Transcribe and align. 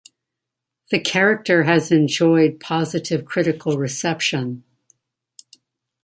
The 0.89 0.99
character 0.99 1.61
has 1.65 1.91
enjoyed 1.91 2.59
positive 2.59 3.23
critical 3.23 3.77
reception. 3.77 4.63